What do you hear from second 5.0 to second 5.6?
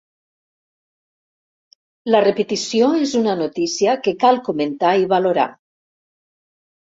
i valorar.